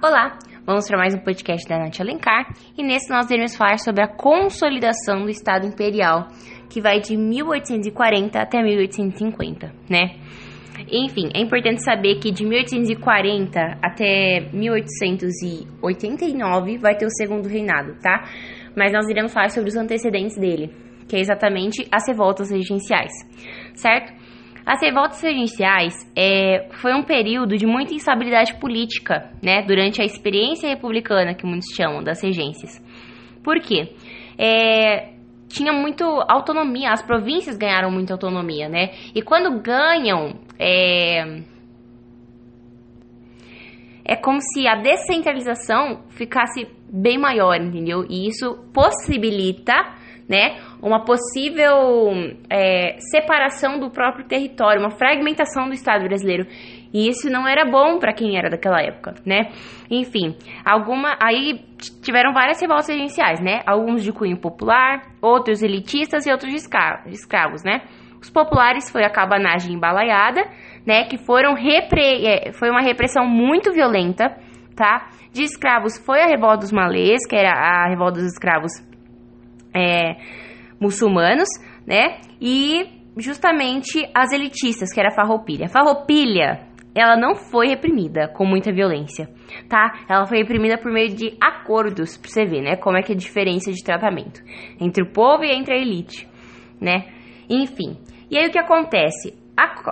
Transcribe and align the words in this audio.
Olá, 0.00 0.38
vamos 0.64 0.86
para 0.86 0.96
mais 0.96 1.12
um 1.12 1.18
podcast 1.18 1.68
da 1.68 1.76
Nath 1.76 2.00
Alencar 2.00 2.54
e 2.76 2.84
nesse 2.84 3.10
nós 3.10 3.28
iremos 3.28 3.56
falar 3.56 3.78
sobre 3.78 4.00
a 4.00 4.06
consolidação 4.06 5.24
do 5.24 5.28
Estado 5.28 5.66
Imperial, 5.66 6.28
que 6.70 6.80
vai 6.80 7.00
de 7.00 7.16
1840 7.16 8.38
até 8.38 8.62
1850, 8.62 9.74
né? 9.90 10.14
Enfim, 10.88 11.30
é 11.34 11.40
importante 11.40 11.82
saber 11.82 12.20
que 12.20 12.30
de 12.30 12.46
1840 12.46 13.60
até 13.82 14.48
1889 14.52 16.78
vai 16.78 16.96
ter 16.96 17.06
o 17.06 17.10
segundo 17.10 17.48
reinado, 17.48 17.96
tá? 18.00 18.22
Mas 18.76 18.92
nós 18.92 19.08
iremos 19.08 19.32
falar 19.32 19.50
sobre 19.50 19.70
os 19.70 19.76
antecedentes 19.76 20.38
dele, 20.38 20.70
que 21.08 21.16
é 21.16 21.18
exatamente 21.18 21.88
as 21.90 22.06
revoltas 22.06 22.52
regenciais, 22.52 23.10
certo? 23.74 24.16
As 24.68 24.82
revoltas 24.82 25.22
regenciais 25.22 25.94
é, 26.14 26.68
foi 26.72 26.92
um 26.92 27.02
período 27.02 27.56
de 27.56 27.64
muita 27.64 27.94
instabilidade 27.94 28.60
política, 28.60 29.30
né, 29.42 29.62
durante 29.62 30.02
a 30.02 30.04
experiência 30.04 30.68
republicana, 30.68 31.34
que 31.34 31.46
muitos 31.46 31.74
chamam 31.74 32.04
das 32.04 32.22
regências. 32.22 32.78
Por 33.42 33.60
quê? 33.60 33.94
É, 34.36 35.14
tinha 35.48 35.72
muito 35.72 36.04
autonomia, 36.28 36.90
as 36.90 37.00
províncias 37.00 37.56
ganharam 37.56 37.90
muita 37.90 38.12
autonomia, 38.12 38.68
né? 38.68 38.90
E 39.14 39.22
quando 39.22 39.58
ganham, 39.62 40.38
é, 40.58 41.40
é 44.04 44.16
como 44.16 44.38
se 44.42 44.68
a 44.68 44.74
descentralização 44.74 46.02
ficasse 46.10 46.66
bem 46.90 47.18
maior, 47.18 47.56
entendeu? 47.56 48.04
E 48.08 48.28
isso 48.28 48.56
possibilita 48.72 49.74
né? 50.28 50.58
Uma 50.82 51.04
possível 51.04 52.12
é, 52.50 52.96
separação 53.10 53.80
do 53.80 53.90
próprio 53.90 54.26
território, 54.26 54.80
uma 54.80 54.90
fragmentação 54.90 55.66
do 55.68 55.72
Estado 55.72 56.04
brasileiro. 56.04 56.46
E 56.92 57.08
isso 57.08 57.30
não 57.30 57.48
era 57.48 57.64
bom 57.64 57.98
para 57.98 58.12
quem 58.12 58.36
era 58.36 58.50
daquela 58.50 58.80
época, 58.80 59.14
né? 59.24 59.50
Enfim, 59.90 60.36
alguma 60.64 61.16
aí 61.20 61.64
tiveram 62.02 62.32
várias 62.32 62.60
revoltas 62.60 62.88
regenciais, 62.88 63.40
né? 63.40 63.62
Alguns 63.66 64.04
de 64.04 64.12
cunho 64.12 64.36
popular, 64.36 65.02
outros 65.22 65.62
elitistas 65.62 66.26
e 66.26 66.30
outros 66.30 66.52
de 66.52 66.58
escravos, 67.10 67.64
né? 67.64 67.82
Os 68.20 68.28
populares 68.28 68.90
foi 68.90 69.04
a 69.04 69.10
cabanagem 69.10 69.74
embalaiada, 69.74 70.44
né? 70.86 71.04
Que 71.04 71.16
foram 71.16 71.54
repre... 71.54 72.26
É, 72.26 72.52
foi 72.52 72.68
uma 72.68 72.82
repressão 72.82 73.26
muito 73.26 73.72
violenta, 73.72 74.36
tá? 74.78 75.08
De 75.32 75.42
escravos 75.42 75.98
foi 75.98 76.22
a 76.22 76.26
revolta 76.28 76.58
dos 76.58 76.72
malês, 76.72 77.18
que 77.28 77.34
era 77.34 77.50
a 77.50 77.88
revolta 77.88 78.20
dos 78.20 78.32
escravos 78.32 78.70
é, 79.74 80.16
muçulmanos, 80.80 81.48
né? 81.84 82.20
E 82.40 82.86
justamente 83.16 84.08
as 84.14 84.32
elitistas, 84.32 84.94
que 84.94 85.00
era 85.00 85.08
a 85.08 85.14
farroupilha. 85.14 85.66
A 85.66 85.68
farroupilha, 85.68 86.60
ela 86.94 87.16
não 87.16 87.34
foi 87.34 87.66
reprimida 87.66 88.28
com 88.28 88.46
muita 88.46 88.72
violência, 88.72 89.28
tá? 89.68 89.98
Ela 90.08 90.24
foi 90.26 90.38
reprimida 90.38 90.78
por 90.78 90.92
meio 90.92 91.08
de 91.08 91.36
acordos, 91.40 92.16
pra 92.16 92.30
você 92.30 92.44
ver, 92.44 92.62
né? 92.62 92.76
Como 92.76 92.96
é 92.96 93.02
que 93.02 93.12
é 93.12 93.16
a 93.16 93.18
diferença 93.18 93.72
de 93.72 93.82
tratamento 93.82 94.40
entre 94.80 95.02
o 95.02 95.12
povo 95.12 95.42
e 95.42 95.50
entre 95.50 95.74
a 95.74 95.78
elite, 95.78 96.28
né? 96.80 97.06
Enfim. 97.50 97.98
E 98.30 98.38
aí 98.38 98.46
o 98.46 98.52
que 98.52 98.58
acontece? 98.58 99.34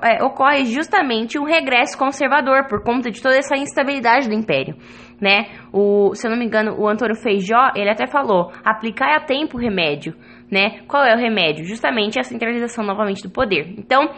É, 0.03 0.23
ocorre 0.23 0.65
justamente 0.67 1.39
um 1.39 1.45
regresso 1.45 1.99
conservador 1.99 2.67
por 2.69 2.83
conta 2.83 3.11
de 3.11 3.21
toda 3.21 3.37
essa 3.37 3.57
instabilidade 3.57 4.29
do 4.29 4.35
império, 4.35 4.77
né? 5.21 5.47
O, 5.73 6.15
se 6.15 6.27
eu 6.27 6.31
não 6.31 6.39
me 6.39 6.45
engano, 6.45 6.77
o 6.79 6.89
Antônio 6.89 7.17
Feijó, 7.17 7.73
ele 7.75 7.91
até 7.91 8.07
falou, 8.07 8.53
aplicar 8.65 9.17
a 9.17 9.21
tempo 9.21 9.57
o 9.57 9.61
remédio, 9.61 10.15
né? 10.51 10.81
Qual 10.87 11.05
é 11.05 11.15
o 11.15 11.19
remédio? 11.19 11.65
Justamente 11.65 12.19
a 12.19 12.23
centralização 12.23 12.85
novamente 12.85 13.23
do 13.23 13.31
poder. 13.31 13.75
Então, 13.77 14.11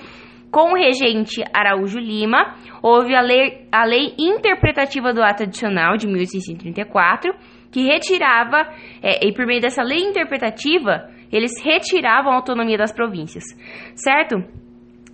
com 0.50 0.72
o 0.72 0.76
regente 0.76 1.42
Araújo 1.52 1.98
Lima, 1.98 2.54
houve 2.82 3.14
a 3.14 3.20
lei, 3.20 3.66
a 3.70 3.84
lei 3.84 4.14
interpretativa 4.18 5.12
do 5.12 5.22
ato 5.22 5.42
adicional 5.42 5.96
de 5.96 6.06
1834, 6.06 7.34
que 7.70 7.82
retirava, 7.82 8.66
é, 9.02 9.26
e 9.26 9.32
por 9.32 9.46
meio 9.46 9.60
dessa 9.60 9.82
lei 9.82 9.98
interpretativa, 9.98 11.10
eles 11.30 11.52
retiravam 11.62 12.32
a 12.32 12.36
autonomia 12.36 12.78
das 12.78 12.92
províncias, 12.92 13.44
certo? 13.94 14.36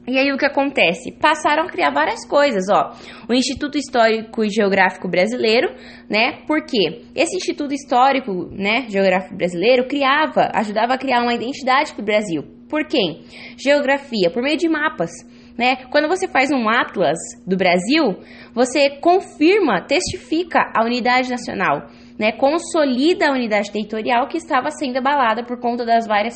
E 0.07 0.19
aí 0.19 0.31
o 0.33 0.37
que 0.37 0.45
acontece? 0.45 1.13
Passaram 1.13 1.63
a 1.63 1.67
criar 1.67 1.91
várias 1.91 2.27
coisas, 2.29 2.65
ó. 2.71 2.93
O 3.27 3.33
Instituto 3.33 3.79
Histórico 3.79 4.45
e 4.45 4.51
Geográfico 4.51 5.09
Brasileiro, 5.09 5.75
né? 6.11 6.43
Porque 6.47 7.05
esse 7.15 7.37
Instituto 7.37 7.73
Histórico, 7.73 8.51
né, 8.53 8.87
Geográfico 8.89 9.35
Brasileiro 9.35 9.89
criava, 9.89 10.51
ajudava 10.55 10.95
a 10.95 10.99
criar 10.99 11.23
uma 11.23 11.33
identidade 11.33 11.95
para 11.95 12.03
o 12.03 12.05
Brasil. 12.05 12.43
Por 12.69 12.87
quem? 12.87 13.23
Geografia, 13.57 14.31
por 14.31 14.43
meio 14.43 14.59
de 14.59 14.69
mapas. 14.69 15.11
Né? 15.57 15.77
Quando 15.91 16.09
você 16.09 16.27
faz 16.27 16.51
um 16.51 16.69
atlas 16.69 17.17
do 17.47 17.57
Brasil, 17.57 18.19
você 18.53 18.91
confirma, 19.01 19.87
testifica 19.87 20.59
a 20.75 20.85
unidade 20.85 21.31
nacional, 21.31 21.87
né? 22.19 22.33
consolida 22.33 23.29
a 23.29 23.33
unidade 23.33 23.71
territorial 23.71 24.27
que 24.27 24.37
estava 24.37 24.71
sendo 24.71 24.99
abalada 24.99 25.45
por 25.45 25.61
conta 25.61 25.87
das 25.87 26.09
várias 26.09 26.35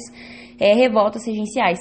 é, 0.60 0.72
revoltas 0.72 1.26
regenciais 1.26 1.78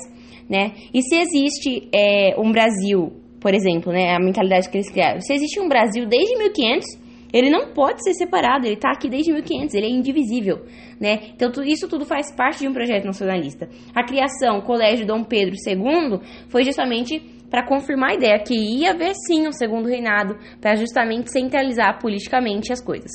né? 0.49 0.73
E 0.93 1.01
se 1.01 1.15
existe 1.15 1.89
é, 1.93 2.35
um 2.39 2.51
Brasil, 2.51 3.13
por 3.39 3.53
exemplo, 3.53 3.91
né, 3.91 4.15
a 4.15 4.19
mentalidade 4.19 4.69
que 4.69 4.77
eles 4.77 4.89
criaram, 4.89 5.21
se 5.21 5.33
existe 5.33 5.59
um 5.59 5.67
Brasil 5.67 6.05
desde 6.07 6.37
1500, 6.37 7.07
ele 7.33 7.49
não 7.49 7.73
pode 7.73 8.03
ser 8.03 8.13
separado, 8.13 8.65
ele 8.65 8.75
está 8.75 8.91
aqui 8.91 9.09
desde 9.09 9.33
1500, 9.33 9.75
ele 9.75 9.85
é 9.85 9.89
indivisível, 9.89 10.65
né? 10.99 11.31
Então 11.35 11.51
isso 11.63 11.87
tudo 11.87 12.05
faz 12.05 12.33
parte 12.33 12.59
de 12.59 12.67
um 12.67 12.73
projeto 12.73 13.05
nacionalista. 13.05 13.67
A 13.93 14.03
criação, 14.03 14.61
Colégio 14.61 15.05
Dom 15.05 15.23
Pedro 15.23 15.55
II, 15.55 16.19
foi 16.47 16.63
justamente 16.63 17.19
para 17.49 17.65
confirmar 17.65 18.11
a 18.11 18.15
ideia 18.15 18.39
que 18.39 18.53
ia 18.53 18.91
haver 18.91 19.13
sim 19.25 19.47
um 19.47 19.51
segundo 19.51 19.87
reinado, 19.87 20.37
para 20.59 20.75
justamente 20.75 21.31
centralizar 21.31 21.99
politicamente 21.99 22.71
as 22.71 22.83
coisas. 22.83 23.11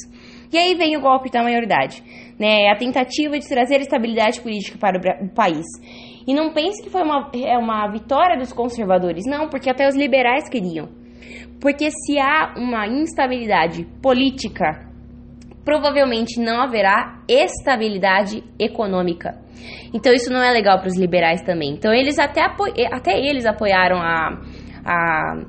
E 0.52 0.58
aí 0.58 0.74
vem 0.74 0.96
o 0.96 1.00
golpe 1.00 1.30
da 1.30 1.42
maioridade, 1.42 2.02
né? 2.38 2.68
A 2.68 2.76
tentativa 2.76 3.38
de 3.38 3.48
trazer 3.48 3.80
estabilidade 3.80 4.40
política 4.40 4.78
para 4.78 4.98
o, 4.98 5.26
o 5.26 5.28
país. 5.30 5.66
E 6.26 6.34
não 6.34 6.52
pense 6.52 6.82
que 6.82 6.90
foi 6.90 7.02
uma, 7.02 7.30
é 7.34 7.56
uma 7.58 7.88
vitória 7.90 8.38
dos 8.38 8.52
conservadores, 8.52 9.24
não, 9.26 9.48
porque 9.48 9.70
até 9.70 9.88
os 9.88 9.96
liberais 9.96 10.48
queriam. 10.48 10.88
Porque 11.60 11.90
se 11.90 12.18
há 12.18 12.54
uma 12.56 12.86
instabilidade 12.86 13.84
política, 14.02 14.88
provavelmente 15.64 16.40
não 16.40 16.60
haverá 16.60 17.22
estabilidade 17.28 18.42
econômica. 18.58 19.40
Então 19.94 20.12
isso 20.12 20.32
não 20.32 20.42
é 20.42 20.50
legal 20.50 20.78
para 20.78 20.88
os 20.88 20.98
liberais 20.98 21.42
também. 21.42 21.72
Então 21.72 21.92
eles 21.92 22.18
até, 22.18 22.42
até 22.92 23.18
eles 23.18 23.46
apoiaram 23.46 23.98
a, 23.98 24.40
a 24.84 25.44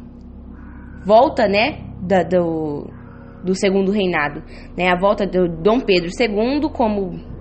volta, 1.06 1.48
né, 1.48 1.80
da, 2.02 2.24
do, 2.24 2.88
do 3.44 3.56
segundo 3.56 3.92
reinado, 3.92 4.44
né, 4.78 4.90
a 4.90 5.00
volta 5.00 5.26
do 5.26 5.48
Dom 5.48 5.80
Pedro 5.80 6.10
II 6.20 6.70
como 6.72 7.33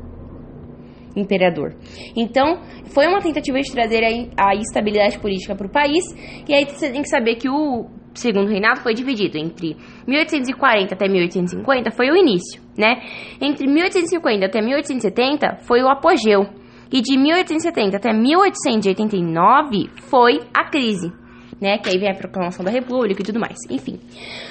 imperador. 1.16 1.74
Então, 2.16 2.60
foi 2.94 3.06
uma 3.06 3.20
tentativa 3.20 3.60
de 3.60 3.72
trazer 3.72 4.02
a, 4.04 4.50
a 4.50 4.54
estabilidade 4.54 5.18
política 5.18 5.54
para 5.54 5.66
o 5.66 5.70
país, 5.70 6.04
e 6.48 6.54
aí 6.54 6.64
você 6.64 6.90
tem 6.90 7.02
que 7.02 7.08
saber 7.08 7.36
que 7.36 7.48
o 7.48 7.86
segundo 8.14 8.48
reinado 8.48 8.80
foi 8.80 8.94
dividido 8.94 9.38
entre 9.38 9.76
1840 10.06 10.94
até 10.94 11.08
1850 11.08 11.90
foi 11.92 12.10
o 12.10 12.16
início, 12.16 12.60
né? 12.76 13.00
Entre 13.40 13.66
1850 13.66 14.46
até 14.46 14.60
1870 14.60 15.58
foi 15.62 15.82
o 15.82 15.88
apogeu, 15.88 16.46
e 16.92 17.00
de 17.00 17.16
1870 17.16 17.96
até 17.96 18.12
1889 18.12 19.88
foi 20.08 20.40
a 20.52 20.68
crise. 20.68 21.12
Né, 21.60 21.78
que 21.78 21.88
aí 21.88 21.96
vem 21.96 22.10
a 22.10 22.14
proclamação 22.14 22.64
da 22.64 22.72
República 22.72 23.22
e 23.22 23.24
tudo 23.24 23.38
mais. 23.38 23.56
Enfim, 23.70 24.00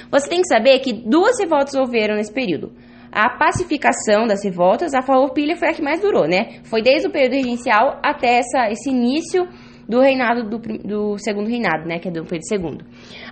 você 0.10 0.30
tem 0.30 0.40
que 0.40 0.48
saber 0.48 0.80
que 0.80 0.94
duas 0.94 1.38
revoltas 1.42 1.76
houveram 1.76 2.16
nesse 2.16 2.34
período 2.34 2.72
a 3.12 3.30
pacificação 3.38 4.26
das 4.26 4.44
revoltas, 4.44 4.94
a 4.94 5.02
farroupilha 5.02 5.58
foi 5.58 5.70
a 5.70 5.74
que 5.74 5.82
mais 5.82 6.00
durou, 6.00 6.28
né? 6.28 6.62
Foi 6.64 6.82
desde 6.82 7.08
o 7.08 7.12
período 7.12 7.34
regencial 7.34 8.00
até 8.02 8.38
essa, 8.38 8.70
esse 8.72 8.90
início 8.90 9.48
do 9.88 10.00
reinado 10.00 10.50
do, 10.50 10.58
do, 10.58 11.18
segundo 11.18 11.50
reinado, 11.50 11.86
né, 11.86 12.00
que 12.00 12.08
é 12.08 12.12
do 12.12 12.24
Pedro 12.24 12.46
II. 12.50 12.78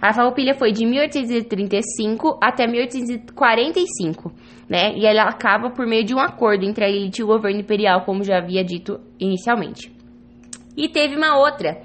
A 0.02 0.14
farroupilha 0.14 0.54
foi 0.54 0.74
de 0.74 0.86
1835 0.86 2.38
até 2.44 2.68
1845, 2.68 4.34
né? 4.68 4.94
E 4.96 5.06
ela 5.06 5.24
acaba 5.24 5.70
por 5.70 5.88
meio 5.88 6.04
de 6.04 6.14
um 6.14 6.20
acordo 6.20 6.66
entre 6.66 6.84
a 6.84 6.90
elite 6.90 7.22
e 7.22 7.24
o 7.24 7.28
governo 7.28 7.62
imperial, 7.62 8.04
como 8.04 8.24
já 8.24 8.40
havia 8.40 8.64
dito 8.64 9.00
inicialmente. 9.18 9.90
E 10.76 10.90
teve 10.90 11.16
uma 11.16 11.38
outra 11.38 11.82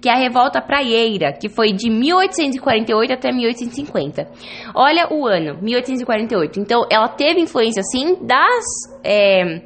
que 0.00 0.08
é 0.08 0.12
a 0.12 0.16
Revolta 0.16 0.62
Praieira, 0.62 1.32
que 1.32 1.48
foi 1.48 1.72
de 1.72 1.90
1848 1.90 3.12
até 3.12 3.30
1850. 3.30 4.28
Olha 4.74 5.08
o 5.12 5.26
ano, 5.26 5.58
1848. 5.60 6.58
Então, 6.58 6.86
ela 6.90 7.08
teve 7.08 7.40
influência, 7.40 7.82
sim, 7.82 8.16
das, 8.24 8.64
é, 9.04 9.62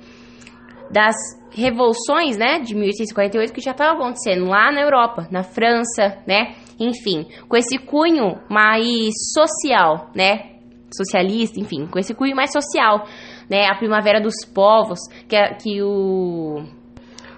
das 0.91 1.15
revoluções, 1.53 2.37
né, 2.37 2.59
de 2.59 2.75
1848 2.75 3.53
que 3.53 3.61
já 3.61 3.71
estavam 3.71 3.95
acontecendo 3.95 4.47
lá 4.47 4.73
na 4.73 4.83
Europa, 4.83 5.29
na 5.31 5.45
França, 5.45 6.19
né, 6.27 6.55
enfim, 6.81 7.27
com 7.49 7.57
esse 7.57 7.79
cunho 7.79 8.41
mais 8.51 9.15
social, 9.33 10.11
né, 10.15 10.51
socialista, 10.93 11.61
enfim, 11.61 11.87
com 11.87 11.99
esse 11.99 12.13
cunho 12.13 12.35
mais 12.35 12.53
social, 12.53 13.07
né, 13.49 13.67
a 13.67 13.77
primavera 13.77 14.21
dos 14.21 14.35
povos, 14.53 14.99
que, 15.29 15.37
que 15.63 15.83
o 15.83 16.65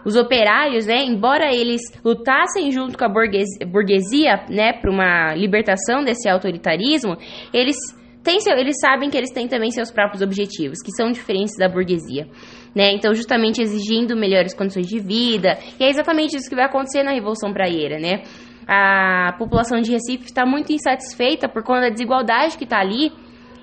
os 0.07 0.15
operários, 0.15 0.87
né, 0.87 1.05
embora 1.05 1.53
eles 1.53 1.83
lutassem 2.05 2.71
junto 2.71 2.97
com 2.97 3.05
a 3.05 3.09
burguesia, 3.09 4.47
né, 4.49 4.73
para 4.73 4.89
uma 4.89 5.35
libertação 5.35 6.05
desse 6.05 6.29
autoritarismo, 6.29 7.17
eles 7.53 7.77
tem 8.23 8.41
seu, 8.41 8.57
eles 8.57 8.77
sabem 8.81 9.11
que 9.11 9.17
eles 9.17 9.31
têm 9.33 9.47
também 9.47 9.71
seus 9.71 9.91
próprios 9.91 10.23
objetivos, 10.23 10.83
que 10.83 10.91
são 10.93 11.11
diferentes 11.13 11.57
da 11.57 11.69
burguesia, 11.69 12.27
né? 12.75 12.93
Então, 12.93 13.15
justamente 13.15 13.63
exigindo 13.63 14.17
melhores 14.17 14.53
condições 14.53 14.89
de 14.89 14.99
vida, 14.99 15.57
e 15.79 15.85
é 15.85 15.89
exatamente 15.89 16.37
isso 16.37 16.49
que 16.49 16.57
vai 16.57 16.65
acontecer 16.65 17.05
na 17.05 17.13
Revolução 17.13 17.53
Praieira, 17.53 18.01
né? 18.01 18.23
A 18.67 19.33
população 19.39 19.81
de 19.81 19.93
Recife 19.93 20.25
está 20.25 20.45
muito 20.45 20.73
insatisfeita 20.73 21.49
por 21.49 21.63
conta 21.63 21.83
da 21.83 21.91
desigualdade 21.91 22.59
que 22.59 22.65
está 22.65 22.81
ali, 22.81 23.13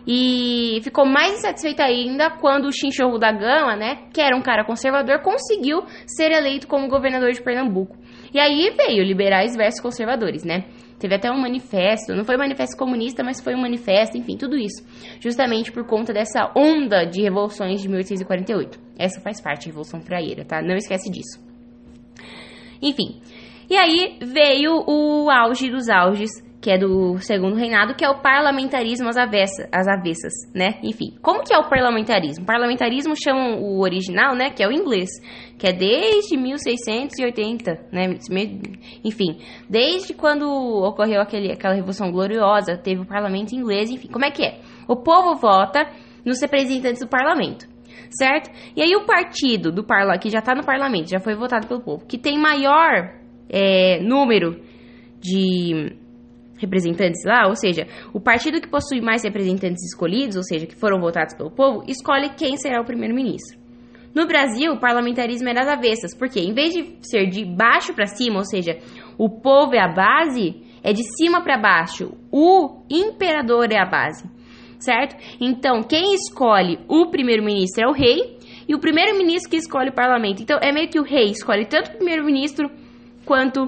e 0.06 0.80
ficou 0.84 1.06
mais 1.06 1.40
insatisfeita 1.40 1.84
ainda 1.84 2.30
quando 2.30 2.66
o 2.66 2.72
Chinchorro 2.72 3.18
da 3.18 3.32
Gama, 3.32 3.76
né, 3.76 4.08
que 4.14 4.22
era 4.22 4.36
um 4.36 4.42
cara 4.42 4.66
conservador, 4.66 5.22
conseguiu 5.22 5.84
ser 6.06 6.32
eleito 6.32 6.68
como 6.68 6.90
governador 6.90 7.32
de 7.32 7.42
Pernambuco. 7.42 7.98
E 8.34 8.40
aí 8.40 8.74
veio 8.76 9.04
liberais 9.04 9.56
versus 9.56 9.80
conservadores, 9.80 10.44
né? 10.44 10.66
Teve 11.00 11.16
até 11.16 11.30
um 11.30 11.40
manifesto, 11.40 12.16
não 12.16 12.24
foi 12.24 12.36
um 12.36 12.40
manifesto 12.40 12.78
comunista, 12.78 13.24
mas 13.24 13.42
foi 13.42 13.54
um 13.56 13.62
manifesto, 13.62 14.18
enfim, 14.18 14.38
tudo 14.38 14.58
isso. 14.58 14.86
Justamente 15.20 15.72
por 15.72 15.86
conta 15.86 16.14
dessa 16.14 16.52
onda 16.56 17.06
de 17.06 17.22
revoluções 17.22 17.82
de 17.82 17.90
1848. 17.90 18.80
Essa 18.98 19.22
faz 19.22 19.42
parte 19.42 19.66
da 19.66 19.68
Revolução 19.68 20.02
Fraieira, 20.02 20.46
tá? 20.46 20.62
Não 20.62 20.76
esquece 20.76 21.12
disso. 21.12 21.44
Enfim. 22.82 23.22
E 23.70 23.76
aí 23.76 24.18
veio 24.22 24.84
o 24.88 25.30
auge 25.30 25.70
dos 25.70 25.90
auges 25.90 26.30
que 26.64 26.72
é 26.72 26.78
do 26.78 27.18
segundo 27.20 27.58
reinado, 27.58 27.94
que 27.94 28.06
é 28.06 28.10
o 28.10 28.22
parlamentarismo 28.22 29.10
às, 29.10 29.18
avessa, 29.18 29.68
às 29.70 29.86
avessas, 29.86 30.32
né? 30.56 30.80
Enfim, 30.82 31.14
como 31.22 31.44
que 31.44 31.54
é 31.54 31.58
o 31.58 31.68
parlamentarismo? 31.68 32.46
Parlamentarismo 32.46 33.14
chamam 33.22 33.62
o 33.62 33.82
original, 33.82 34.34
né? 34.34 34.50
Que 34.50 34.64
é 34.64 34.68
o 34.68 34.72
inglês, 34.72 35.10
que 35.60 35.68
é 35.68 35.74
desde 35.74 36.38
1680, 36.38 37.88
né? 37.92 38.16
Enfim, 39.04 39.40
desde 39.70 40.14
quando 40.14 40.48
ocorreu 40.48 41.20
aquele, 41.20 41.52
aquela 41.52 41.74
Revolução 41.74 42.10
Gloriosa, 42.10 42.78
teve 42.78 43.02
o 43.02 43.06
parlamento 43.06 43.54
inglês, 43.54 43.92
enfim, 43.92 44.08
como 44.08 44.24
é 44.24 44.32
que 44.32 44.46
é? 44.46 44.60
O 44.88 44.96
povo 44.96 45.36
vota 45.36 45.86
nos 46.26 46.42
representantes 46.42 47.02
do 47.02 47.10
parlamento 47.10 47.68
certo? 48.16 48.52
E 48.76 48.82
aí 48.84 48.96
o 48.96 49.08
partido 49.08 49.72
do 49.72 49.84
parla 49.84 50.20
que 50.20 50.30
já 50.30 50.38
está 50.38 50.54
no 50.54 50.64
parlamento, 50.64 51.10
já 51.10 51.20
foi 51.20 51.34
votado 51.34 51.66
pelo 51.66 51.82
povo, 51.82 52.06
que 52.06 52.16
tem 52.16 52.38
maior 52.38 53.12
é, 53.50 54.00
número 54.04 54.62
de 55.20 56.03
representantes 56.64 57.24
lá, 57.26 57.48
ou 57.48 57.56
seja, 57.56 57.88
o 58.14 58.20
partido 58.20 58.60
que 58.60 58.68
possui 58.68 59.02
mais 59.02 59.24
representantes 59.24 59.84
escolhidos, 59.84 60.36
ou 60.36 60.44
seja, 60.44 60.66
que 60.66 60.76
foram 60.76 61.00
votados 61.00 61.36
pelo 61.36 61.52
povo, 61.52 61.84
escolhe 61.88 62.30
quem 62.38 62.58
será 62.58 62.82
o 62.82 62.86
primeiro-ministro. 62.86 63.64
No 64.16 64.28
Brasil, 64.28 64.74
o 64.74 64.80
parlamentarismo 64.80 65.50
é 65.50 65.54
das 65.54 65.68
avessas, 65.68 66.16
porque 66.16 66.40
em 66.40 66.54
vez 66.54 66.74
de 66.74 66.98
ser 67.02 67.28
de 67.28 67.44
baixo 67.44 67.94
para 67.94 68.06
cima, 68.06 68.38
ou 68.38 68.46
seja, 68.46 68.78
o 69.18 69.28
povo 69.28 69.74
é 69.74 69.80
a 69.80 69.88
base, 69.88 70.62
é 70.84 70.94
de 70.94 71.04
cima 71.18 71.42
para 71.42 71.58
baixo. 71.58 72.12
O 72.32 72.84
imperador 72.90 73.72
é 73.72 73.80
a 73.80 73.86
base, 73.86 74.24
certo? 74.78 75.16
Então, 75.42 75.82
quem 75.82 76.14
escolhe 76.14 76.80
o 76.88 77.08
primeiro-ministro 77.08 77.84
é 77.84 77.88
o 77.88 77.92
rei 77.92 78.38
e 78.68 78.76
o 78.76 78.80
primeiro-ministro 78.80 79.50
que 79.50 79.58
escolhe 79.58 79.90
o 79.90 79.96
parlamento. 79.96 80.44
Então, 80.44 80.60
é 80.62 80.72
meio 80.72 80.90
que 80.90 81.00
o 81.00 81.04
rei 81.04 81.32
escolhe 81.32 81.66
tanto 81.66 81.90
o 81.90 81.96
primeiro-ministro 81.96 82.70
quanto 83.26 83.68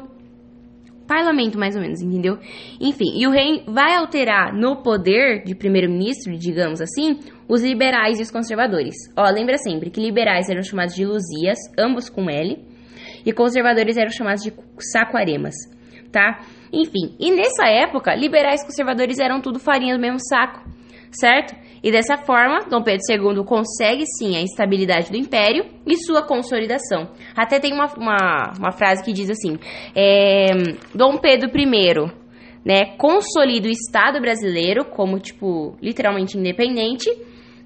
parlamento, 1.07 1.57
mais 1.57 1.75
ou 1.75 1.81
menos, 1.81 2.01
entendeu? 2.01 2.37
Enfim, 2.79 3.13
e 3.15 3.27
o 3.27 3.31
rei 3.31 3.63
vai 3.67 3.95
alterar 3.95 4.53
no 4.53 4.81
poder 4.81 5.43
de 5.43 5.55
primeiro-ministro, 5.55 6.37
digamos 6.37 6.81
assim, 6.81 7.19
os 7.47 7.61
liberais 7.61 8.19
e 8.19 8.23
os 8.23 8.31
conservadores. 8.31 8.95
Ó, 9.15 9.29
lembra 9.29 9.57
sempre 9.57 9.89
que 9.89 10.01
liberais 10.01 10.49
eram 10.49 10.63
chamados 10.63 10.95
de 10.95 11.05
Luzias, 11.05 11.57
ambos 11.77 12.09
com 12.09 12.29
L, 12.29 12.57
e 13.25 13.33
conservadores 13.33 13.97
eram 13.97 14.11
chamados 14.11 14.43
de 14.43 14.53
Saquaremas, 14.79 15.55
tá? 16.11 16.39
Enfim, 16.71 17.15
e 17.19 17.31
nessa 17.31 17.67
época, 17.67 18.15
liberais 18.15 18.61
e 18.61 18.65
conservadores 18.65 19.19
eram 19.19 19.41
tudo 19.41 19.59
farinha 19.59 19.95
do 19.95 20.01
mesmo 20.01 20.19
saco, 20.19 20.63
certo? 21.11 21.55
E 21.83 21.91
dessa 21.91 22.17
forma, 22.17 22.61
Dom 22.69 22.81
Pedro 22.81 23.01
II 23.09 23.45
consegue 23.45 24.05
sim 24.17 24.35
a 24.35 24.41
estabilidade 24.41 25.11
do 25.11 25.17
império 25.17 25.65
e 25.85 25.95
sua 25.97 26.23
consolidação. 26.23 27.09
Até 27.35 27.59
tem 27.59 27.73
uma, 27.73 27.85
uma, 27.95 28.53
uma 28.57 28.71
frase 28.71 29.03
que 29.03 29.13
diz 29.13 29.29
assim: 29.29 29.57
é, 29.95 30.47
Dom 30.93 31.17
Pedro 31.17 31.49
I 31.55 31.65
né, 32.65 32.95
consolida 32.97 33.67
o 33.67 33.71
Estado 33.71 34.19
brasileiro 34.19 34.83
como, 34.85 35.19
tipo, 35.19 35.77
literalmente 35.81 36.37
independente. 36.37 37.07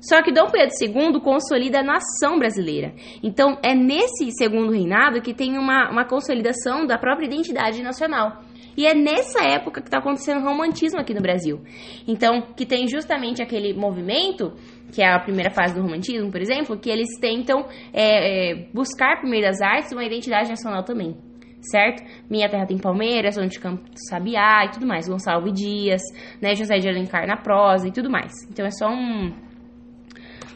Só 0.01 0.21
que 0.21 0.31
Dom 0.31 0.47
Pedro 0.50 0.75
II 0.81 1.21
consolida 1.21 1.80
a 1.80 1.83
nação 1.83 2.39
brasileira. 2.39 2.94
Então, 3.21 3.57
é 3.63 3.75
nesse 3.75 4.31
segundo 4.31 4.71
reinado 4.71 5.21
que 5.21 5.33
tem 5.33 5.57
uma, 5.57 5.89
uma 5.89 6.06
consolidação 6.06 6.85
da 6.85 6.97
própria 6.97 7.25
identidade 7.25 7.81
nacional. 7.81 8.42
E 8.80 8.88
é 8.88 8.94
nessa 8.94 9.44
época 9.44 9.81
que 9.81 9.90
está 9.90 9.98
acontecendo 9.98 10.40
o 10.40 10.44
romantismo 10.46 11.02
aqui 11.02 11.14
no 11.14 11.20
Brasil. 11.20 11.62
Então, 12.08 12.42
que 12.56 12.66
tem 12.66 12.88
justamente 12.88 13.42
aquele 13.42 13.74
movimento, 13.74 14.54
que 14.94 15.02
é 15.02 15.14
a 15.14 15.20
primeira 15.20 15.50
fase 15.50 15.76
do 15.76 15.81
romantismo, 15.81 16.31
por 16.31 16.40
exemplo, 16.40 16.80
que 16.80 16.90
eles 16.90 17.10
tentam 17.20 17.66
é, 17.92 18.54
é, 18.54 18.70
buscar, 18.74 19.20
por 19.20 19.30
meio 19.30 19.44
das 19.44 19.60
artes, 19.60 19.92
uma 19.92 20.06
identidade 20.06 20.48
nacional 20.48 20.81
também. 20.86 21.14
Certo? 21.62 22.02
Minha 22.30 22.48
Terra 22.50 22.66
tem 22.66 22.78
Palmeiras, 22.78 23.38
Onde 23.38 23.60
Campo 23.60 23.84
Sabiá 24.10 24.64
e 24.64 24.72
tudo 24.72 24.88
mais. 24.88 25.10
Gonçalves 25.10 25.52
Dias, 25.52 26.02
né? 26.42 26.56
José 26.56 26.78
de 26.78 26.88
Alencar 26.88 27.28
na 27.28 27.36
prosa 27.36 27.86
e 27.86 27.92
tudo 27.92 28.10
mais. 28.10 28.31
Então 28.50 28.66
é 28.66 28.72
só 28.72 28.88
um, 28.88 29.34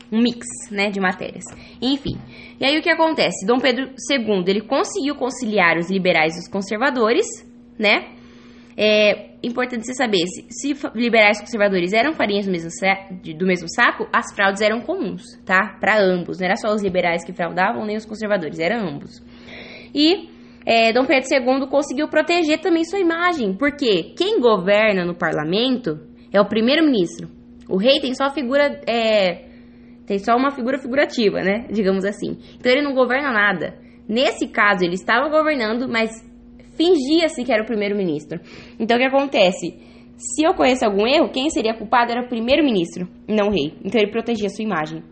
um 0.10 0.22
mix, 0.22 0.48
né, 0.72 0.90
de 0.90 1.02
matérias. 1.02 1.44
Enfim, 1.81 2.18
e 2.58 2.64
aí 2.64 2.80
o 2.80 2.81
que 2.81 2.90
acontece? 2.90 3.46
Dom 3.46 3.60
Pedro 3.60 3.90
II, 4.10 4.46
ele 4.48 4.62
conseguiu 4.62 5.14
conciliar 5.16 5.78
os 5.78 5.92
liberais 5.92 6.38
e 6.38 6.40
os 6.40 6.48
conservadores, 6.48 7.25
né? 7.78 8.12
É 8.75 9.36
importante 9.44 9.86
você 9.86 9.94
saber, 9.94 10.25
se, 10.25 10.46
se 10.50 10.88
liberais 10.96 11.40
conservadores 11.40 11.94
eram 11.94 12.14
farinhas 12.14 12.46
do 12.46 12.52
mesmo, 12.52 12.70
do 13.38 13.46
mesmo 13.46 13.68
saco, 13.70 14.08
as 14.12 14.34
fraudes 14.34 14.62
eram 14.62 14.81
comuns, 14.81 15.24
tá? 15.46 15.78
Para 15.80 16.02
ambos, 16.02 16.40
não 16.40 16.46
era 16.46 16.56
só 16.56 16.74
os 16.74 16.81
liberais 16.81 17.24
que 17.24 17.34
fraudavam, 17.34 17.86
nem 17.86 17.98
os 17.98 18.06
conservadores, 18.06 18.60
eram 18.60 18.88
ambos. 18.88 19.22
E 19.94 20.30
é, 20.66 20.92
Dom 20.94 21.06
Pedro 21.06 21.28
II 21.31 21.68
conseguiu 21.68 22.08
proteger 22.08 22.60
também 22.62 22.84
sua 22.84 23.00
imagem, 23.00 23.54
porque 23.54 24.14
quem 24.18 24.40
governa 24.40 25.06
no 25.06 25.14
parlamento 25.14 26.00
é 26.31 26.42
o 26.42 26.48
primeiro-ministro. 26.48 27.30
O 27.70 27.78
rei 27.78 28.00
tem 28.00 28.16
só 28.16 28.30
figura, 28.31 28.81
é, 28.88 29.46
tem 30.08 30.20
só 30.20 30.36
uma 30.36 30.52
figura 30.52 30.80
figurativa, 30.80 31.42
né? 31.42 31.68
Digamos 31.72 32.06
assim. 32.06 32.38
Então 32.60 32.72
ele 32.72 32.81
não 32.81 32.94
governa 32.94 33.31
nada. 33.31 33.78
Nesse 34.08 34.48
caso, 34.48 34.84
ele 34.84 34.96
estava 34.96 35.30
governando, 35.30 35.88
mas 35.88 36.12
fingia-se 36.75 37.44
que 37.44 37.52
era 37.52 37.64
o 37.64 37.66
primeiro-ministro. 37.66 38.40
Então, 38.80 38.98
o 38.98 39.00
que 39.00 39.06
acontece? 39.06 39.75
Se 40.18 40.48
ocorresse 40.48 40.86
algum 40.86 41.08
erro, 41.08 41.30
quem 41.30 41.50
seria 41.50 41.74
culpado 41.74 42.12
era 42.12 42.22
o 42.22 42.28
primeiro-ministro, 42.30 43.08
não 43.28 43.48
o 43.48 43.52
rei. 43.52 43.74
Então, 43.84 44.00
ele 44.00 44.12
protegia 44.12 44.50
sua 44.50 44.64
imagem, 44.64 45.04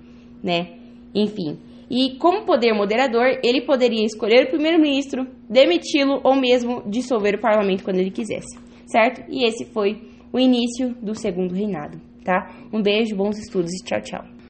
né? 0.44 0.74
Enfim. 1.13 1.58
E 1.89 2.15
como 2.18 2.46
poder 2.46 2.74
moderador, 2.74 3.39
ele 3.44 3.62
poderia 3.62 4.06
escolher 4.06 4.46
o 4.46 4.50
primeiro-ministro, 4.50 5.27
demiti-lo 5.50 6.22
ou 6.24 6.36
mesmo 6.36 6.84
dissolver 6.89 7.36
o 7.36 7.41
parlamento 7.41 7.84
quando 7.84 8.00
ele 8.00 8.12
quisesse, 8.12 8.58
certo? 8.86 9.30
E 9.30 9.46
esse 9.46 9.65
foi 9.74 10.01
o 10.32 10.39
início 10.39 10.96
do 11.01 11.13
segundo 11.13 11.53
reinado, 11.53 12.00
tá? 12.24 12.50
Um 12.72 12.82
beijo, 12.82 13.15
bons 13.15 13.38
estudos 13.38 13.72
e 13.74 13.84
tchau, 13.84 14.01
tchau. 14.01 14.32